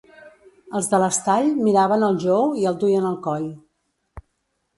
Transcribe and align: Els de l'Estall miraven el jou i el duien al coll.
Els 0.77 0.87
de 0.93 0.99
l'Estall 1.03 1.49
miraven 1.67 2.07
el 2.07 2.17
jou 2.25 2.57
i 2.63 2.67
el 2.71 2.81
duien 2.85 3.07
al 3.11 3.21
coll. 3.29 3.47